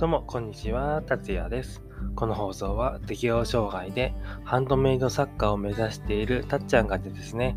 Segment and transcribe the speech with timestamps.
[0.00, 1.02] どうも、こんにちは。
[1.02, 1.82] 達也です。
[2.16, 7.54] この放送は適応障害でハンドメイド作家を目指しているたっちゃんがでですね、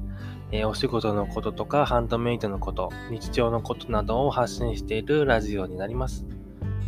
[0.51, 6.25] えー、お仕事のこととかハンドメイドのこと、日常のことなどを発信しているラジオになります。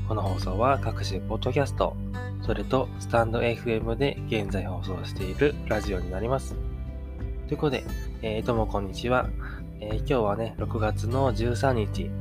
[0.10, 1.96] この放送は各種ポッドキャスト、
[2.42, 6.58] それとスタンド FM で現在放送しているラジオになります。
[7.48, 7.86] ということで、
[8.22, 9.30] えー、どうもこんにちは。
[9.80, 12.12] えー、今日はね、6月の13日。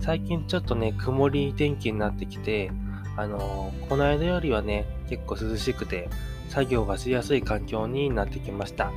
[0.00, 2.70] 最近ちょっとね、曇り天気になってきて、
[3.16, 6.08] あのー、この間よりはね、結構涼しくて、
[6.48, 8.90] 作業がしやすい環境になってきました。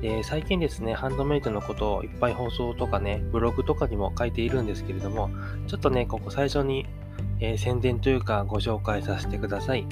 [0.00, 5.30] で、最近ですね、ハンドメイドのことをいっぱい放送とかね、ブログとかにも書いているんですけれども、
[5.66, 6.86] ちょっとね、ここ最初に、
[7.40, 9.86] えー、宣伝というかご紹介させてください。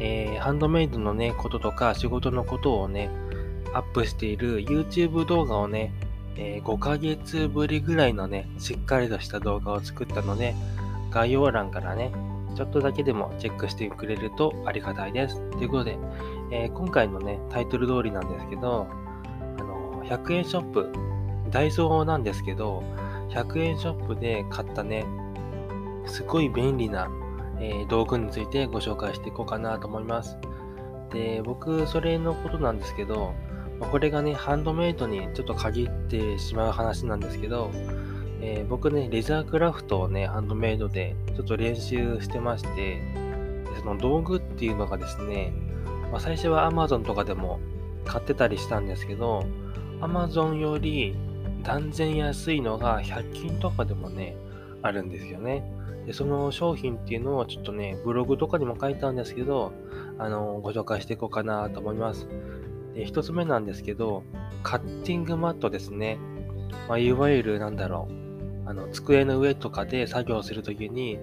[0.00, 3.10] えー、ハンドメイドのね、こととか仕事のことをね、
[3.72, 5.92] アップしている YouTube 動画をね、
[6.36, 10.54] えー、5ヶ月ぶりぐらいのね、しっかりとした動画を作ったので、
[11.10, 12.12] 概要欄からね、
[12.54, 15.40] ちょっとだけでもチェックしてくれるとありがたいです。
[15.52, 15.98] ということで、
[16.50, 18.86] えー、今回のね、タイトル通りなんですけど、
[19.58, 20.92] あの、100円ショップ、
[21.50, 22.82] ダイソーなんですけど、
[23.30, 25.04] 100円ショップで買ったね、
[26.06, 27.10] すごい便利な、
[27.58, 30.36] えー、道具についてご紹介していこうかなと思います。
[31.12, 33.34] で、僕、それのことなんですけど、
[33.82, 37.70] まこれがね、ハンドメイドにちょっと限ってしまう話なんですけど、
[38.40, 43.00] えー、僕ね、レザークラフトをね、ハンドメイドでちょっと練習してまして、
[43.80, 45.52] その道具っていうのがですね、
[46.10, 47.60] まあ、最初は Amazon とかでも
[48.04, 49.44] 買ってたりしたんですけど、
[50.00, 51.16] Amazon より
[51.62, 54.36] 断然安いのが100均とかでもね、
[54.82, 55.64] あるんですよね。
[56.06, 59.72] で、その商品っていうのをちょっとね、ブログとかにも書いたんですけど、
[60.18, 62.28] あの、ご紹介していこうかなと思います。
[62.94, 64.24] で、一つ目なんですけど、
[64.62, 66.18] カッティングマットですね。
[66.88, 68.22] まあ、いわゆる、なんだろう。
[68.68, 71.18] あの、机の上とかで作業するときに、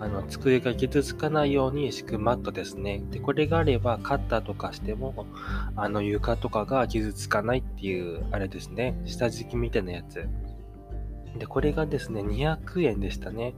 [0.00, 3.02] あの、机が傷つかないように敷くマットですね。
[3.10, 5.26] で、これがあれば、カッターとかしても、
[5.76, 9.00] あの、床とかが傷つかないっていう、あれですね。
[9.04, 10.26] 下敷きみたいなやつ。
[11.38, 13.54] で、これがですね、200円でしたね。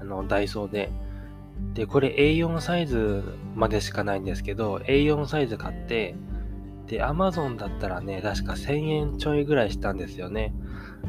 [0.00, 0.90] あの、ダイソーで。
[1.74, 3.22] で、これ A4 サイズ
[3.56, 6.14] までしかないんですけど、A4 サイズ買って、
[6.88, 10.54] で、Amazon だったらね、確か1000円ちょいぐらいしたんですよね。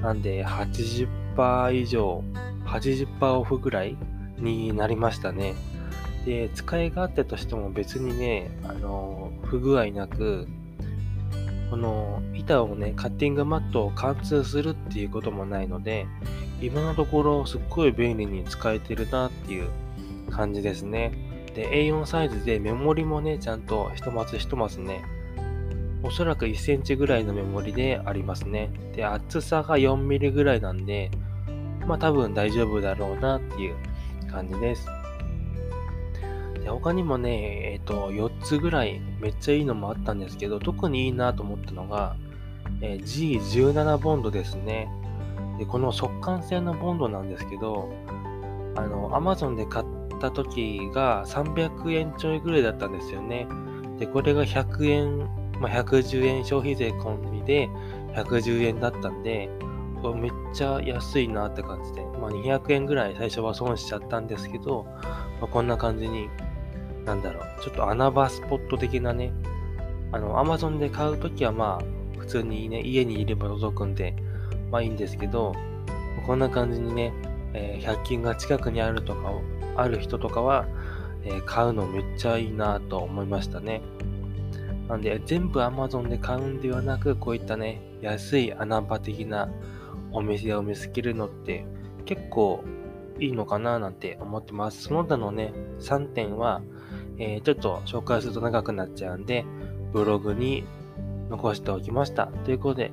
[0.01, 2.23] なんで、80%以上、
[2.65, 3.97] 80%オフぐらい
[4.37, 5.55] になりましたね。
[6.25, 10.47] で、使い勝手としても別にね、あの、不具合なく、
[11.69, 16.07] この板をね、カッティングマットを貫通するっていうこともないので、
[16.61, 19.69] 今のところすっごい便利に使えてるなっていう
[20.29, 21.13] 感じですね。
[21.55, 25.03] で、A4 サイズでメモリもね、ちゃんと一マス一マスね、
[26.01, 28.71] おそらく1センチぐらいのメモリでありますね。
[28.95, 31.11] で、厚さが4ミリぐらいなんで、
[31.85, 33.75] まあ多分大丈夫だろうなっていう
[34.31, 34.87] 感じです。
[36.63, 42.15] で他にもね、えっ、ー、と、4つぐらいめっちゃいいのもあったんですけど、特にいいなと思ったのが、
[42.81, 44.89] えー、G17 ボンドですね。
[45.57, 47.91] で、この速乾性のボンドなんですけど、
[48.75, 49.85] あの、Amazon で買っ
[50.19, 53.47] た時が300円ちょいぐらいだったんですよね。
[53.97, 57.69] で、これが100円まあ、110円消費税込みで
[58.15, 59.49] 110円だったんで、
[60.15, 64.85] めっちゃ安いなって感じで、まあ、200円ぐらい最初は損しちゃったんですけど、
[65.41, 66.29] まあ、こんな感じに、
[67.05, 69.33] なんだろう、ちょっと穴場スポット的なね、
[70.11, 74.15] あの、アマゾンで買うときはまあ、普通にね、家にいれば届くんで、
[74.71, 75.53] まあいいんですけど、
[76.25, 77.13] こんな感じにね、
[77.53, 79.31] えー、100均が近くにあるとか、
[79.75, 80.65] ある人とかは、
[81.23, 83.81] えー、買うのめっちゃいいなと思いましたね。
[84.89, 89.47] なんで、全部 Amazon で買うんではなく、こういったね、安い穴場的な
[90.11, 91.63] お店を見つけるのって
[92.05, 92.63] 結構
[93.19, 94.83] いいのかななんて思ってます。
[94.83, 96.61] その他のね、3点は、
[97.19, 99.45] えー、ちょっと紹介すると長くなっちゃうんで、
[99.93, 100.63] ブログに
[101.29, 102.27] 残しておきました。
[102.27, 102.91] ということで、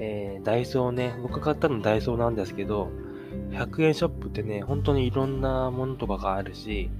[0.00, 2.90] えー、ダイソーね、僕買ったのダイソーなんですけど、
[3.50, 6.90] 100円ショップってね、本当にいろんなものとかがあるし、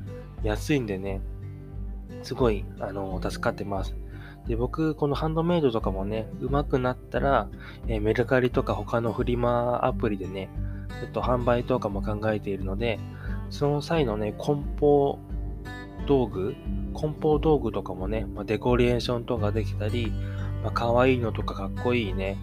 [0.45, 1.21] 安いんでね、
[2.23, 3.97] すごい、あの、助かってます。
[4.47, 7.49] で、僕、このハンドメイドとかもね、上手くなったら、
[7.87, 10.51] えー、メルカリとか他のフリマアプリでね、
[11.01, 12.99] ちょっと販売とかも考えているので、
[13.51, 15.19] その際のね、梱包
[16.07, 16.55] 道具、
[16.93, 20.13] 梱包道具とかもね、まあ、デコレーションとかできたり、
[20.63, 22.37] まあ、可愛いのとかかっこいいね、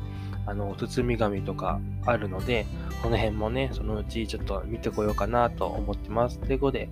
[0.46, 2.66] あの、包み紙とかあるので、
[3.04, 6.40] この辺もね、そのうちちょっと見てこようかなと思ってます。
[6.40, 6.90] ということで、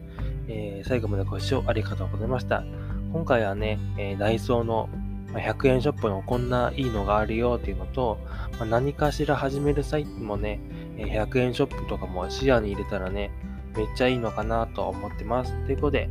[0.48, 2.64] えー、最後までご視聴ありがとうございました。
[3.12, 4.90] 今回はね、え、ダイソーの
[5.34, 8.20] 100円ショップのこんないいのがあるよっていうのと、
[8.60, 10.60] ま、何かしら始める際もね、
[10.98, 13.32] 100円ショップとかも視野に入れたらね、
[13.76, 15.54] めっちゃいいのかなと思ってます。
[15.66, 16.10] ということで、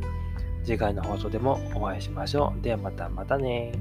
[0.63, 2.61] 次回の放送でもお会いしましょう。
[2.61, 3.71] ではまたまたね